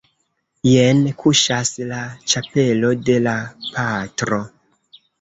Jen 0.69 1.03
kuŝas 1.25 1.73
la 1.93 2.01
ĉapelo 2.35 2.93
de 3.05 3.23
la 3.29 3.37
patro. 3.79 4.45